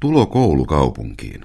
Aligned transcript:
Tulo 0.00 0.26
koulukaupunkiin. 0.26 1.44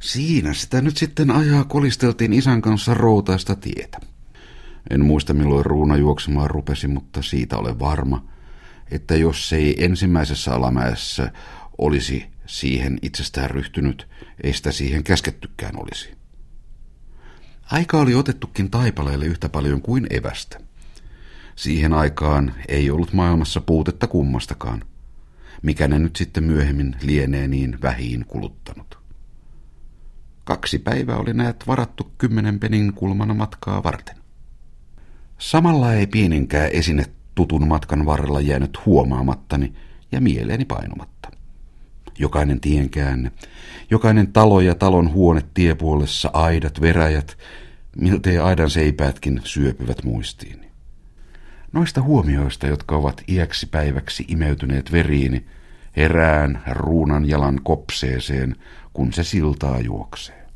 Siinä 0.00 0.54
sitä 0.54 0.80
nyt 0.80 0.96
sitten 0.96 1.30
ajaa 1.30 1.64
kolisteltiin 1.64 2.32
isän 2.32 2.62
kanssa 2.62 2.94
routaista 2.94 3.56
tietä. 3.56 3.98
En 4.90 5.04
muista 5.04 5.34
milloin 5.34 5.66
ruuna 5.66 5.96
juoksemaan 5.96 6.50
rupesi, 6.50 6.88
mutta 6.88 7.22
siitä 7.22 7.56
olen 7.58 7.78
varma, 7.78 8.24
että 8.90 9.16
jos 9.16 9.48
se 9.48 9.56
ei 9.56 9.84
ensimmäisessä 9.84 10.54
alamäessä 10.54 11.32
olisi 11.78 12.26
siihen 12.46 12.98
itsestään 13.02 13.50
ryhtynyt, 13.50 14.08
ei 14.42 14.52
sitä 14.52 14.72
siihen 14.72 15.04
käskettykään 15.04 15.82
olisi. 15.82 16.14
Aika 17.72 17.98
oli 17.98 18.14
otettukin 18.14 18.70
taipaleelle 18.70 19.26
yhtä 19.26 19.48
paljon 19.48 19.82
kuin 19.82 20.06
evästä. 20.10 20.60
Siihen 21.56 21.92
aikaan 21.92 22.54
ei 22.68 22.90
ollut 22.90 23.12
maailmassa 23.12 23.60
puutetta 23.60 24.06
kummastakaan– 24.06 24.84
mikä 25.62 25.88
ne 25.88 25.98
nyt 25.98 26.16
sitten 26.16 26.44
myöhemmin 26.44 26.96
lienee 27.02 27.48
niin 27.48 27.78
vähiin 27.82 28.24
kuluttanut. 28.24 28.98
Kaksi 30.44 30.78
päivää 30.78 31.16
oli 31.16 31.34
näet 31.34 31.64
varattu 31.66 32.12
kymmenen 32.18 32.60
penin 32.60 32.92
kulmana 32.92 33.34
matkaa 33.34 33.82
varten. 33.82 34.16
Samalla 35.38 35.92
ei 35.92 36.06
pieninkään 36.06 36.70
esine 36.72 37.04
tutun 37.34 37.68
matkan 37.68 38.06
varrella 38.06 38.40
jäänyt 38.40 38.86
huomaamattani 38.86 39.72
ja 40.12 40.20
mieleeni 40.20 40.64
painumatta. 40.64 41.30
Jokainen 42.18 42.60
tienkäänne, 42.60 43.32
jokainen 43.90 44.32
talo 44.32 44.60
ja 44.60 44.74
talon 44.74 45.12
huone 45.12 45.42
tiepuolessa, 45.54 46.30
aidat, 46.32 46.80
veräjät, 46.80 47.38
miltei 47.96 48.38
aidan 48.38 48.70
seipäätkin 48.70 49.40
syöpyvät 49.44 50.04
muistiini. 50.04 50.70
Noista 51.76 52.02
huomioista, 52.02 52.66
jotka 52.66 52.96
ovat 52.96 53.22
iäksi 53.28 53.66
päiväksi 53.66 54.24
imeytyneet 54.28 54.92
veriini, 54.92 55.46
herään 55.96 56.62
ruunan 56.70 57.28
jalan 57.28 57.60
kopseeseen, 57.62 58.56
kun 58.92 59.12
se 59.12 59.24
siltaa 59.24 59.80
juoksee. 59.80 60.46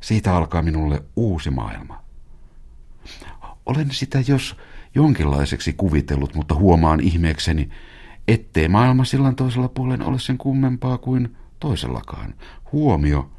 Siitä 0.00 0.36
alkaa 0.36 0.62
minulle 0.62 1.02
uusi 1.16 1.50
maailma. 1.50 2.02
Olen 3.66 3.90
sitä 3.90 4.18
jos 4.26 4.56
jonkinlaiseksi 4.94 5.72
kuvitellut, 5.72 6.34
mutta 6.34 6.54
huomaan 6.54 7.00
ihmeekseni, 7.00 7.70
ettei 8.28 8.68
maailma 8.68 9.04
sillan 9.04 9.36
toisella 9.36 9.68
puolen 9.68 10.02
ole 10.02 10.18
sen 10.18 10.38
kummempaa 10.38 10.98
kuin 10.98 11.36
toisellakaan. 11.58 12.34
Huomio, 12.72 13.30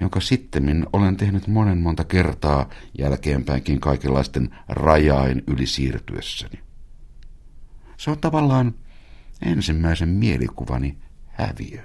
jonka 0.00 0.20
sittemmin 0.20 0.86
olen 0.92 1.16
tehnyt 1.16 1.46
monen 1.46 1.78
monta 1.78 2.04
kertaa 2.04 2.68
jälkeenpäinkin 2.98 3.80
kaikenlaisten 3.80 4.56
rajain 4.68 5.42
yli 5.46 5.66
siirtyessäni. 5.66 6.60
Se 7.96 8.10
on 8.10 8.18
tavallaan 8.18 8.74
ensimmäisen 9.42 10.08
mielikuvani 10.08 10.98
häviö. 11.26 11.82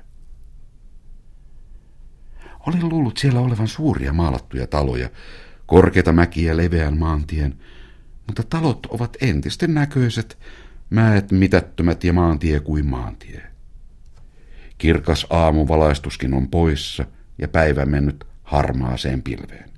Olin 2.68 2.90
luullut 2.90 3.18
siellä 3.18 3.40
olevan 3.40 3.68
suuria 3.68 4.14
maalattuja 4.14 4.68
taloja, 4.68 5.10
korkeita 5.66 6.12
mäkiä 6.12 6.58
leveän 6.58 6.98
maantien, 6.98 7.60
mutta 8.28 8.44
talot 8.44 8.86
ovat 8.86 9.18
entisten 9.22 9.74
näköiset, 9.74 10.38
mäet 10.90 11.32
mitättömät 11.32 12.04
ja 12.04 12.14
maantie 12.14 12.60
kuin 12.60 12.86
maantie. 12.86 13.52
Kirkas 14.78 15.28
aamuvalaistuskin 15.30 16.34
on 16.34 16.48
poissa 16.50 17.06
ja 17.38 17.48
päivä 17.48 17.86
mennyt 17.86 18.24
harmaaseen 18.44 19.22
pilveen. 19.22 19.70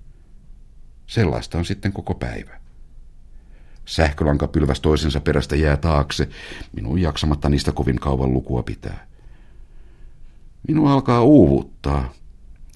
Sellaista 1.08 1.58
on 1.58 1.66
sitten 1.66 1.94
koko 1.94 2.14
päivä. 2.14 2.60
Sähkölanka 3.86 4.48
pylväs 4.48 4.80
toisensa 4.80 5.20
perästä 5.20 5.56
jää 5.56 5.78
taakse, 5.78 6.30
minun 6.76 7.02
jaksamatta 7.02 7.50
niistä 7.50 7.72
kovin 7.72 8.00
kauan 8.00 8.34
lukua 8.34 8.64
pitää. 8.64 9.08
Minua 10.68 10.94
alkaa 10.94 11.22
uuvuttaa. 11.22 12.14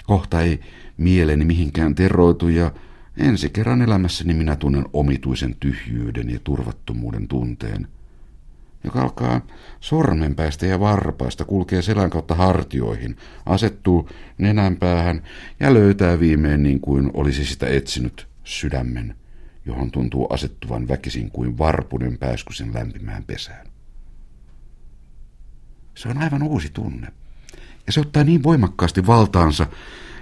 Kohta 0.03 0.41
ei 0.41 0.59
mieleni 0.97 1.45
mihinkään 1.45 1.95
terroitu 1.95 2.47
ja 2.49 2.71
ensi 3.17 3.49
kerran 3.49 3.81
elämässäni 3.81 4.33
minä 4.33 4.55
tunnen 4.55 4.85
omituisen 4.93 5.55
tyhjyyden 5.59 6.29
ja 6.29 6.39
turvattomuuden 6.43 7.27
tunteen, 7.27 7.87
joka 8.83 9.01
alkaa 9.01 9.41
sormenpäistä 9.79 10.65
ja 10.65 10.79
varpaista, 10.79 11.45
kulkee 11.45 11.81
selän 11.81 12.09
kautta 12.09 12.35
hartioihin, 12.35 13.17
asettuu 13.45 14.09
nenänpäähän 14.37 15.23
ja 15.59 15.73
löytää 15.73 16.19
viimein 16.19 16.63
niin 16.63 16.79
kuin 16.79 17.11
olisi 17.13 17.45
sitä 17.45 17.67
etsinyt 17.67 18.27
sydämen 18.43 19.15
johon 19.65 19.91
tuntuu 19.91 20.27
asettuvan 20.33 20.87
väkisin 20.87 21.31
kuin 21.31 21.57
varpunen 21.57 22.17
pääskysen 22.17 22.73
lämpimään 22.73 23.23
pesään. 23.23 23.67
Se 25.95 26.09
on 26.09 26.17
aivan 26.17 26.43
uusi 26.43 26.69
tunne. 26.73 27.07
Ja 27.87 27.93
se 27.93 27.99
ottaa 27.99 28.23
niin 28.23 28.43
voimakkaasti 28.43 29.07
valtaansa, 29.07 29.67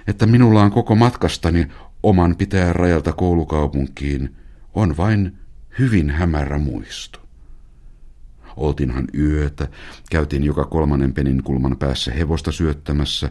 että 0.06 0.26
minulla 0.26 0.62
on 0.62 0.70
koko 0.70 0.94
matkastani 0.94 1.66
oman 2.02 2.36
pitäjän 2.36 2.76
rajalta 2.76 3.12
koulukaupunkiin 3.12 4.36
on 4.74 4.96
vain 4.96 5.38
hyvin 5.78 6.10
hämärä 6.10 6.58
muisto. 6.58 7.29
Oltiinhan 8.56 9.04
yötä, 9.18 9.68
käytiin 10.10 10.44
joka 10.44 10.64
kolmannen 10.64 11.12
penin 11.12 11.42
kulman 11.42 11.76
päässä 11.76 12.12
hevosta 12.12 12.52
syöttämässä, 12.52 13.30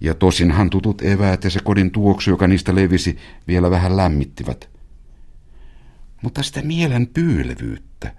ja 0.00 0.14
tosinhan 0.14 0.70
tutut 0.70 1.02
eväät 1.02 1.44
ja 1.44 1.50
se 1.50 1.60
kodin 1.64 1.90
tuoksu, 1.90 2.30
joka 2.30 2.46
niistä 2.46 2.74
levisi, 2.74 3.16
vielä 3.48 3.70
vähän 3.70 3.96
lämmittivät– 3.96 4.68
mutta 6.22 6.42
sitä 6.42 6.62
mielen 6.62 7.06
pyylevyyttä, 7.06 8.14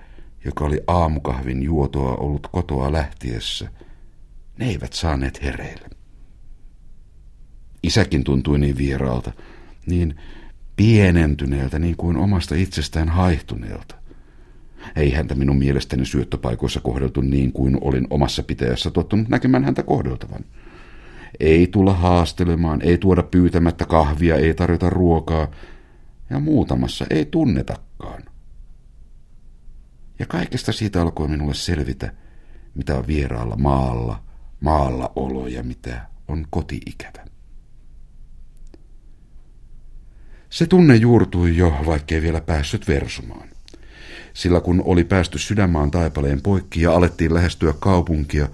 joka 0.45 0.65
oli 0.65 0.81
aamukahvin 0.87 1.63
juotoa 1.63 2.15
ollut 2.15 2.47
kotoa 2.51 2.91
lähtiessä, 2.91 3.69
ne 4.59 4.65
eivät 4.67 4.93
saaneet 4.93 5.43
hereille. 5.43 5.89
Isäkin 7.83 8.23
tuntui 8.23 8.59
niin 8.59 8.77
vieraalta, 8.77 9.31
niin 9.85 10.15
pienentyneeltä, 10.75 11.79
niin 11.79 11.97
kuin 11.97 12.17
omasta 12.17 12.55
itsestään 12.55 13.09
haihtuneelta. 13.09 13.95
Ei 14.95 15.11
häntä 15.11 15.35
minun 15.35 15.57
mielestäni 15.57 16.05
syöttöpaikoissa 16.05 16.79
kohdeltu 16.79 17.21
niin 17.21 17.51
kuin 17.51 17.77
olin 17.81 18.07
omassa 18.09 18.43
pitäjässä 18.43 18.91
tottunut 18.91 19.29
näkemään 19.29 19.63
häntä 19.63 19.83
kohdeltavan. 19.83 20.45
Ei 21.39 21.67
tulla 21.67 21.93
haastelemaan, 21.93 22.81
ei 22.81 22.97
tuoda 22.97 23.23
pyytämättä 23.23 23.85
kahvia, 23.85 24.35
ei 24.35 24.53
tarjota 24.53 24.89
ruokaa, 24.89 25.47
ja 26.29 26.39
muutamassa 26.39 27.05
ei 27.09 27.25
tunnetakaan. 27.25 28.23
Ja 30.19 30.25
kaikesta 30.25 30.71
siitä 30.71 31.01
alkoi 31.01 31.27
minulle 31.27 31.53
selvitä, 31.53 32.13
mitä 32.75 32.97
on 32.97 33.07
vieraalla 33.07 33.55
maalla, 33.55 34.23
maalla 34.59 35.11
olo 35.15 35.47
ja 35.47 35.63
mitä 35.63 36.01
on 36.27 36.45
kotiikävä. 36.49 37.25
Se 40.49 40.65
tunne 40.65 40.95
juurtui 40.95 41.57
jo, 41.57 41.81
vaikkei 41.85 42.21
vielä 42.21 42.41
päässyt 42.41 42.87
versumaan. 42.87 43.49
Sillä 44.37 44.61
kun 44.61 44.81
oli 44.85 45.03
päästy 45.03 45.39
sydänmaan 45.39 45.91
taipaleen 45.91 46.41
poikki 46.41 46.81
ja 46.81 46.91
alettiin 46.91 47.33
lähestyä 47.33 47.73
kaupunkia, 47.79 48.49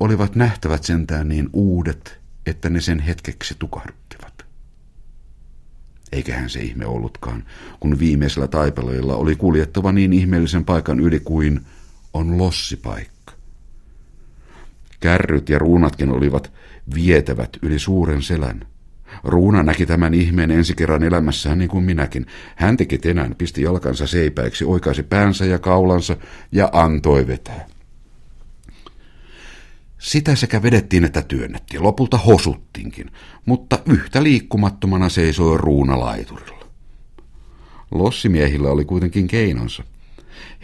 olivat 0.00 0.34
nähtävät 0.34 0.84
sentään 0.84 1.28
niin 1.28 1.50
uudet, 1.52 2.18
että 2.46 2.70
ne 2.70 2.80
sen 2.80 2.98
hetkeksi 2.98 3.54
tukahduttivat. 3.58 4.46
Eiköhän 6.12 6.50
se 6.50 6.60
ihme 6.60 6.86
ollutkaan, 6.86 7.44
kun 7.80 7.98
viimeisellä 7.98 8.48
taipaleilla 8.48 9.16
oli 9.16 9.36
kuljettava 9.36 9.92
niin 9.92 10.12
ihmeellisen 10.12 10.64
paikan 10.64 11.00
yli 11.00 11.20
kuin 11.20 11.60
on 12.14 12.38
lossipaikka. 12.38 13.32
Kärryt 15.00 15.48
ja 15.48 15.58
ruunatkin 15.58 16.10
olivat 16.10 16.52
vietävät 16.94 17.50
yli 17.62 17.78
suuren 17.78 18.22
selän. 18.22 18.66
Ruuna 19.24 19.62
näki 19.62 19.86
tämän 19.86 20.14
ihmeen 20.14 20.50
ensi 20.50 20.74
kerran 20.74 21.02
elämässään 21.02 21.58
niin 21.58 21.68
kuin 21.68 21.84
minäkin. 21.84 22.26
Hän 22.56 22.76
teki 22.76 22.98
tenän, 22.98 23.34
pisti 23.38 23.62
jalkansa 23.62 24.06
seipäiksi, 24.06 24.64
oikaisi 24.64 25.02
päänsä 25.02 25.44
ja 25.44 25.58
kaulansa 25.58 26.16
ja 26.52 26.70
antoi 26.72 27.26
vetää. 27.26 27.66
Sitä 29.98 30.34
sekä 30.34 30.62
vedettiin 30.62 31.04
että 31.04 31.22
työnnettiin, 31.22 31.82
lopulta 31.82 32.18
hosuttinkin, 32.18 33.10
mutta 33.46 33.78
yhtä 33.86 34.22
liikkumattomana 34.22 35.08
seisoi 35.08 35.58
ruunalaiturilla. 35.58 36.66
Lossimiehillä 37.90 38.70
oli 38.70 38.84
kuitenkin 38.84 39.26
keinonsa. 39.26 39.84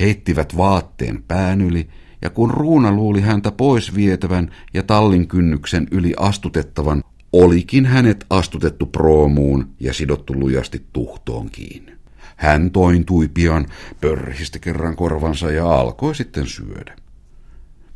Heittivät 0.01 0.57
vaatteen 0.57 1.25
pään 1.29 1.61
yli, 1.61 1.89
ja 2.23 2.31
kun 2.31 2.51
ruuna 2.51 2.93
luuli 2.93 3.21
häntä 3.21 3.53
pois 3.53 3.95
vietävän 3.95 4.51
ja 4.75 4.83
tallin 4.83 5.29
kynnyksen 5.29 5.89
yli 5.91 6.15
astutettavan, 6.19 7.05
olikin 7.43 7.87
hänet 7.87 8.27
astutettu 8.31 8.87
proomuun 8.87 9.71
ja 9.81 9.95
sidottu 9.95 10.35
lujasti 10.41 10.87
tuhtoon 10.93 11.51
kiinni. 11.51 11.93
Hän 12.37 12.71
tointui 12.71 13.29
pian, 13.29 13.67
pörhisti 14.01 14.61
kerran 14.61 14.97
korvansa 14.97 15.51
ja 15.51 15.75
alkoi 15.75 16.15
sitten 16.15 16.47
syödä. 16.47 16.97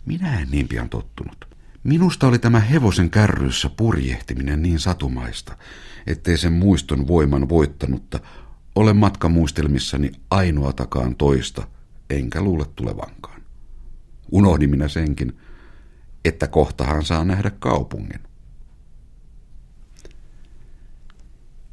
Minä 0.06 0.40
en 0.40 0.48
niin 0.50 0.68
pian 0.68 0.88
tottunut. 0.88 1.48
Minusta 1.84 2.26
oli 2.26 2.38
tämä 2.38 2.60
hevosen 2.60 3.10
kärryssä 3.10 3.70
purjehtiminen 3.76 4.62
niin 4.62 4.78
satumaista, 4.78 5.56
ettei 6.06 6.36
sen 6.36 6.52
muiston 6.52 7.08
voiman 7.08 7.48
voittanutta 7.48 8.20
ole 8.74 8.92
matkamuistelmissani 8.92 10.10
ainoatakaan 10.30 11.16
toista, 11.16 11.66
enkä 12.10 12.42
luule 12.42 12.64
tulevankaan. 12.76 13.42
Unohdin 14.32 14.70
minä 14.70 14.88
senkin, 14.88 15.38
että 16.24 16.46
kohtahan 16.46 17.04
saa 17.04 17.24
nähdä 17.24 17.50
kaupungin. 17.58 18.27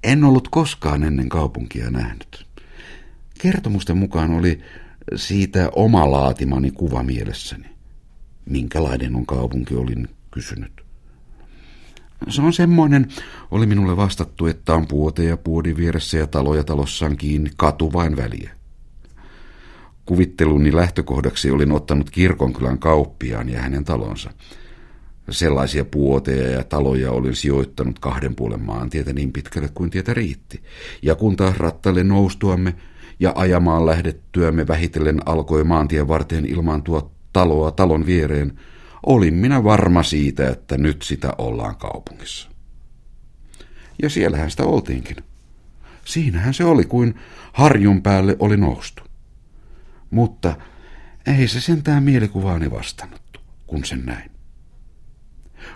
En 0.05 0.23
ollut 0.23 0.47
koskaan 0.47 1.03
ennen 1.03 1.29
kaupunkia 1.29 1.91
nähnyt. 1.91 2.45
Kertomusten 3.41 3.97
mukaan 3.97 4.31
oli 4.31 4.61
siitä 5.15 5.69
oma 5.75 6.11
laatimani 6.11 6.71
kuva 6.71 7.03
mielessäni. 7.03 7.65
Minkälainen 8.45 9.15
on 9.15 9.25
kaupunki, 9.25 9.75
olin 9.75 10.07
kysynyt. 10.31 10.71
Se 12.29 12.41
on 12.41 12.53
semmoinen, 12.53 13.07
oli 13.51 13.65
minulle 13.65 13.97
vastattu, 13.97 14.47
että 14.47 14.73
on 14.73 14.87
puoteja 14.87 15.37
puodin 15.37 15.77
vieressä 15.77 16.17
ja 16.17 16.27
taloja 16.27 16.63
talossaan 16.63 17.17
kiinni, 17.17 17.51
katu 17.57 17.93
vain 17.93 18.17
väliä. 18.17 18.51
Kuvitteluni 20.05 20.75
lähtökohdaksi 20.75 21.51
olin 21.51 21.71
ottanut 21.71 22.09
kirkonkylän 22.09 22.79
kauppiaan 22.79 23.49
ja 23.49 23.61
hänen 23.61 23.83
talonsa. 23.83 24.31
Sellaisia 25.29 25.85
puoteja 25.85 26.49
ja 26.49 26.63
taloja 26.63 27.11
olin 27.11 27.35
sijoittanut 27.35 27.99
kahden 27.99 28.35
puolen 28.35 28.61
maantietä 28.61 29.13
niin 29.13 29.33
pitkälle 29.33 29.69
kuin 29.73 29.89
tietä 29.89 30.13
riitti. 30.13 30.63
Ja 31.01 31.15
kun 31.15 31.35
taas 31.35 31.57
rattaille 31.57 32.03
noustuamme 32.03 32.75
ja 33.19 33.33
ajamaan 33.35 33.85
lähdettyämme 33.85 34.67
vähitellen 34.67 35.27
alkoi 35.27 35.63
maantien 35.63 36.07
varteen 36.07 36.45
ilmaantua 36.45 37.11
taloa 37.33 37.71
talon 37.71 38.05
viereen, 38.05 38.59
olin 39.05 39.33
minä 39.33 39.63
varma 39.63 40.03
siitä, 40.03 40.49
että 40.49 40.77
nyt 40.77 41.01
sitä 41.01 41.33
ollaan 41.37 41.75
kaupungissa. 41.75 42.49
Ja 44.01 44.09
siellähän 44.09 44.51
sitä 44.51 44.63
oltiinkin. 44.63 45.15
Siinähän 46.05 46.53
se 46.53 46.63
oli, 46.63 46.83
kuin 46.83 47.15
harjun 47.53 48.01
päälle 48.01 48.35
oli 48.39 48.57
noustu. 48.57 49.03
Mutta 50.09 50.55
ei 51.37 51.47
se 51.47 51.61
sentään 51.61 52.03
mielikuvaani 52.03 52.71
vastannut, 52.71 53.41
kun 53.67 53.85
sen 53.85 54.05
näin. 54.05 54.34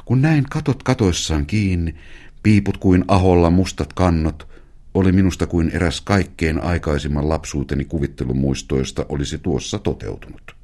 Kun 0.06 0.22
näin 0.22 0.44
katot 0.50 0.84
katoissaan 0.84 1.46
kiinni, 1.46 1.96
piiput 2.44 2.78
kuin 2.78 3.06
aholla 3.08 3.50
mustat 3.50 3.94
kannot, 3.94 4.48
oli 4.94 5.12
minusta 5.12 5.48
kuin 5.48 5.70
eräs 5.70 6.02
kaikkein 6.02 6.64
aikaisimman 6.64 7.30
lapsuuteni 7.30 7.86
kuvittelun 7.86 8.38
muistoista 8.38 9.06
olisi 9.10 9.38
tuossa 9.38 9.80
toteutunut. 9.80 10.56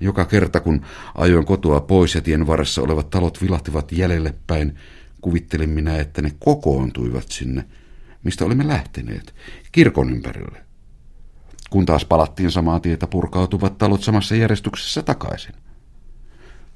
Joka 0.00 0.24
kerta 0.24 0.60
kun 0.60 0.84
ajoin 1.14 1.46
kotoa 1.46 1.80
pois 1.80 2.14
ja 2.14 2.20
tien 2.20 2.46
varressa 2.46 2.82
olevat 2.82 3.10
talot 3.10 3.42
vilahtivat 3.42 3.92
jäljelle 3.92 4.34
päin, 4.46 4.76
kuvittelin 5.20 5.70
minä, 5.70 5.96
että 5.96 6.22
ne 6.22 6.32
kokoontuivat 6.38 7.28
sinne, 7.28 7.64
mistä 8.22 8.44
olimme 8.44 8.68
lähteneet, 8.68 9.34
kirkon 9.72 10.10
ympärille. 10.10 10.64
Kun 11.70 11.86
taas 11.86 12.04
palattiin 12.04 12.50
samaa 12.50 12.80
tietä, 12.80 13.06
purkautuvat 13.06 13.78
talot 13.78 14.02
samassa 14.02 14.34
järjestyksessä 14.34 15.02
takaisin. 15.02 15.54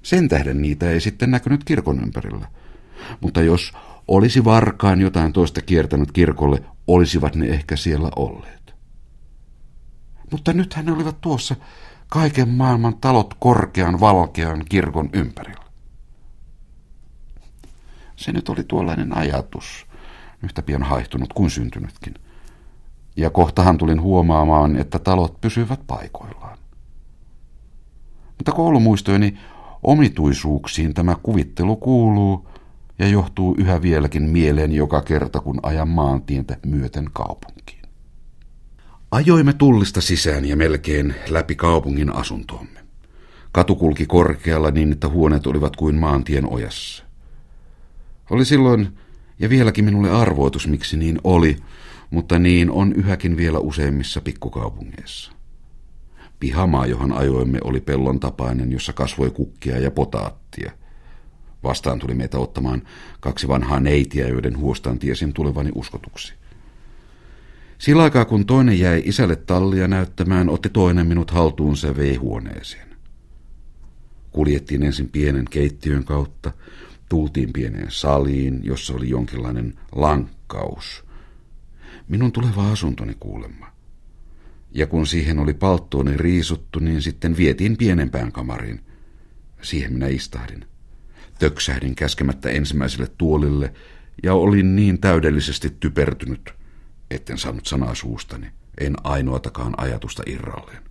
Sen 0.02 0.28
tähden 0.28 0.62
niitä 0.62 0.90
ei 0.90 1.00
sitten 1.00 1.30
näkynyt 1.30 1.64
kirkon 1.64 2.02
ympärillä. 2.02 2.48
Mutta 3.20 3.42
jos 3.42 3.72
olisi 4.08 4.44
varkaan 4.44 5.00
jotain 5.00 5.32
toista 5.32 5.60
kiertänyt 5.62 6.12
kirkolle, 6.12 6.62
olisivat 6.86 7.34
ne 7.34 7.46
ehkä 7.46 7.76
siellä 7.76 8.10
olleet. 8.16 8.74
Mutta 10.30 10.52
nythän 10.52 10.86
ne 10.86 10.92
olivat 10.92 11.20
tuossa 11.20 11.56
kaiken 12.08 12.48
maailman 12.48 12.96
talot 12.96 13.34
korkean 13.38 14.00
valkean 14.00 14.64
kirkon 14.68 15.10
ympärillä. 15.12 15.64
Se 18.16 18.32
nyt 18.32 18.48
oli 18.48 18.64
tuollainen 18.64 19.16
ajatus, 19.16 19.86
yhtä 20.42 20.62
pian 20.62 20.82
haihtunut 20.82 21.32
kuin 21.32 21.50
syntynytkin. 21.50 22.14
Ja 23.16 23.30
kohtahan 23.30 23.78
tulin 23.78 24.00
huomaamaan, 24.00 24.76
että 24.76 24.98
talot 24.98 25.40
pysyvät 25.40 25.80
paikoillaan. 25.86 26.58
Mutta 28.38 28.52
koulumuistojeni 28.52 29.38
omituisuuksiin 29.82 30.94
tämä 30.94 31.16
kuvittelu 31.22 31.76
kuuluu 31.76 32.48
ja 32.98 33.08
johtuu 33.08 33.54
yhä 33.58 33.82
vieläkin 33.82 34.22
mieleen 34.22 34.72
joka 34.72 35.02
kerta, 35.02 35.40
kun 35.40 35.60
ajan 35.62 35.88
maantientä 35.88 36.56
myöten 36.66 37.10
kaupunkiin. 37.12 37.82
Ajoimme 39.10 39.52
tullista 39.52 40.00
sisään 40.00 40.44
ja 40.44 40.56
melkein 40.56 41.14
läpi 41.28 41.54
kaupungin 41.54 42.14
asuntoomme. 42.14 42.80
Katu 43.52 43.76
kulki 43.76 44.06
korkealla 44.06 44.70
niin, 44.70 44.92
että 44.92 45.08
huoneet 45.08 45.46
olivat 45.46 45.76
kuin 45.76 45.96
maantien 45.96 46.52
ojassa. 46.52 47.04
Oli 48.30 48.44
silloin, 48.44 48.88
ja 49.38 49.48
vieläkin 49.48 49.84
minulle 49.84 50.10
arvoitus, 50.10 50.68
miksi 50.68 50.96
niin 50.96 51.18
oli, 51.24 51.56
mutta 52.10 52.38
niin 52.38 52.70
on 52.70 52.92
yhäkin 52.92 53.36
vielä 53.36 53.58
useimmissa 53.58 54.20
pikkukaupungeissa. 54.20 55.32
Pihamaa, 56.42 56.86
johon 56.86 57.12
ajoimme, 57.12 57.58
oli 57.64 57.80
pellon 57.80 58.20
tapainen, 58.20 58.72
jossa 58.72 58.92
kasvoi 58.92 59.30
kukkia 59.30 59.78
ja 59.78 59.90
potaattia. 59.90 60.72
Vastaan 61.62 61.98
tuli 61.98 62.14
meitä 62.14 62.38
ottamaan 62.38 62.82
kaksi 63.20 63.48
vanhaa 63.48 63.80
neitiä, 63.80 64.28
joiden 64.28 64.58
huostaan 64.58 64.98
tiesin 64.98 65.32
tulevani 65.32 65.70
uskotuksi. 65.74 66.34
Sillä 67.78 68.02
aikaa 68.02 68.24
kun 68.24 68.46
toinen 68.46 68.78
jäi 68.78 69.02
isälle 69.04 69.36
tallia 69.36 69.88
näyttämään, 69.88 70.48
otti 70.48 70.70
toinen 70.70 71.06
minut 71.06 71.30
haltuunsa 71.30 71.86
ja 71.86 71.96
vei 71.96 72.16
huoneeseen. 72.16 72.88
Kuljettiin 74.30 74.82
ensin 74.82 75.08
pienen 75.08 75.44
keittiön 75.50 76.04
kautta, 76.04 76.52
tultiin 77.08 77.52
pieneen 77.52 77.90
saliin, 77.90 78.60
jossa 78.62 78.94
oli 78.94 79.08
jonkinlainen 79.08 79.74
lankkaus. 79.92 81.04
Minun 82.08 82.32
tuleva 82.32 82.72
asuntoni 82.72 83.16
kuulemma. 83.20 83.71
Ja 84.74 84.86
kun 84.86 85.06
siihen 85.06 85.38
oli 85.38 85.54
palttooni 85.54 86.16
riisuttu, 86.16 86.78
niin 86.78 87.02
sitten 87.02 87.36
vietiin 87.36 87.76
pienempään 87.76 88.32
kamariin. 88.32 88.80
Siihen 89.62 89.92
minä 89.92 90.06
istahdin. 90.06 90.64
Töksähdin 91.38 91.94
käskemättä 91.94 92.50
ensimmäiselle 92.50 93.06
tuolille 93.18 93.72
ja 94.22 94.34
olin 94.34 94.76
niin 94.76 95.00
täydellisesti 95.00 95.76
typertynyt, 95.80 96.54
etten 97.10 97.38
saanut 97.38 97.66
sanaa 97.66 97.94
suustani, 97.94 98.46
en 98.80 98.94
ainoatakaan 99.04 99.74
ajatusta 99.76 100.22
irralleen. 100.26 100.82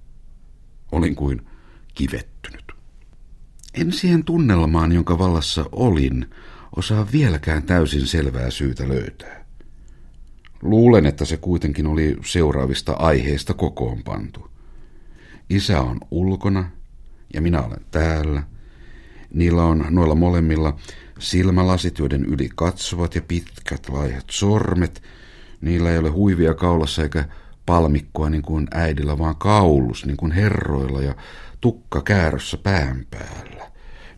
Olin 0.91 1.15
kuin 1.15 1.41
kivettynyt. 1.93 2.71
En 3.73 3.91
siihen 3.91 4.23
tunnelmaan, 4.23 4.91
jonka 4.91 5.19
vallassa 5.19 5.65
olin, 5.71 6.29
osaa 6.75 7.07
vieläkään 7.11 7.63
täysin 7.63 8.07
selvää 8.07 8.49
syytä 8.49 8.87
löytää. 8.87 9.40
Luulen, 10.61 11.05
että 11.05 11.25
se 11.25 11.37
kuitenkin 11.37 11.87
oli 11.87 12.17
seuraavista 12.25 12.93
aiheista 12.93 13.53
kokoonpantu. 13.53 14.47
Isä 15.49 15.81
on 15.81 15.99
ulkona 16.11 16.69
ja 17.33 17.41
minä 17.41 17.61
olen 17.61 17.81
täällä. 17.91 18.43
Niillä 19.33 19.63
on 19.63 19.85
noilla 19.89 20.15
molemmilla 20.15 20.75
silmälasit, 21.19 21.99
joiden 21.99 22.25
yli 22.25 22.49
katsovat 22.55 23.15
ja 23.15 23.21
pitkät 23.21 23.89
laihat 23.89 24.25
sormet. 24.31 25.01
Niillä 25.61 25.91
ei 25.91 25.97
ole 25.97 26.09
huivia 26.09 26.53
kaulassa 26.53 27.03
eikä 27.03 27.25
palmikkoa 27.65 28.29
niin 28.29 28.41
kuin 28.41 28.67
äidillä, 28.71 29.17
vaan 29.17 29.35
kaulus 29.35 30.05
niin 30.05 30.17
kuin 30.17 30.31
herroilla 30.31 31.01
ja 31.01 31.15
tukka 31.61 32.01
käärössä 32.01 32.57
pään 32.57 33.05
päällä. 33.11 33.71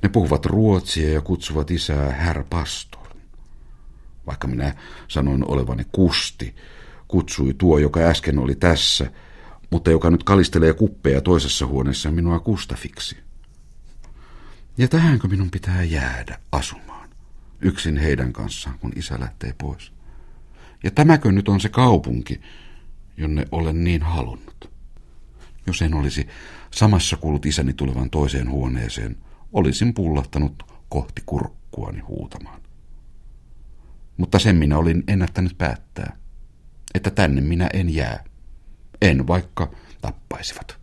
Ne 0.04 0.10
puhuvat 0.10 0.46
ruotsia 0.46 1.14
ja 1.14 1.22
kutsuvat 1.22 1.72
isää 1.72 2.12
herr 2.12 2.44
pastor 2.50 3.03
vaikka 4.28 4.48
minä 4.48 4.74
sanoin 5.08 5.46
olevani 5.48 5.84
kusti, 5.92 6.56
kutsui 7.08 7.54
tuo, 7.54 7.78
joka 7.78 8.00
äsken 8.00 8.40
oli 8.40 8.56
tässä, 8.56 9.12
mutta 9.70 9.92
joka 9.92 10.10
nyt 10.10 10.24
kalistelee 10.24 10.74
kuppeja 10.74 11.22
toisessa 11.22 11.66
huoneessa 11.66 12.12
minua 12.12 12.40
kustafiksi. 12.40 13.18
Ja 14.78 14.88
tähänkö 14.88 15.28
minun 15.28 15.52
pitää 15.52 15.84
jäädä 15.84 16.40
asumaan, 16.52 17.10
yksin 17.62 17.98
heidän 17.98 18.34
kanssaan, 18.34 18.80
kun 18.80 18.92
isä 18.96 19.20
lähtee 19.20 19.56
pois? 19.58 19.94
Ja 20.84 20.92
tämäkö 20.92 21.32
nyt 21.32 21.50
on 21.50 21.60
se 21.60 21.70
kaupunki, 21.70 22.42
jonne 23.18 23.46
olen 23.52 23.84
niin 23.84 24.02
halunnut? 24.02 24.72
Jos 25.68 25.82
en 25.82 25.94
olisi 25.94 26.28
samassa 26.72 27.18
kuullut 27.18 27.46
isäni 27.46 27.74
tulevan 27.74 28.10
toiseen 28.10 28.50
huoneeseen, 28.50 29.18
olisin 29.54 29.94
pullahtanut 29.94 30.64
kohti 30.90 31.24
kurkkuani 31.26 32.00
huutamaan. 32.00 32.62
Mutta 34.18 34.40
sen 34.40 34.56
minä 34.56 34.78
olin 34.78 35.04
ennättänyt 35.08 35.58
päättää, 35.58 36.18
että 36.94 37.12
tänne 37.12 37.42
minä 37.42 37.70
en 37.74 37.96
jää. 37.96 38.24
En 39.02 39.28
vaikka 39.28 39.72
tappaisivat. 40.02 40.83